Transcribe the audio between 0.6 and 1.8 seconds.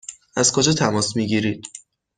تماس می گیرید؟